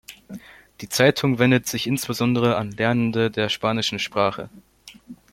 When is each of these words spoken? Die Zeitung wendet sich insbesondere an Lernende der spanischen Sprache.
Die 0.81 0.89
Zeitung 0.89 1.37
wendet 1.37 1.67
sich 1.67 1.85
insbesondere 1.85 2.55
an 2.55 2.71
Lernende 2.71 3.29
der 3.29 3.49
spanischen 3.49 3.99
Sprache. 3.99 4.49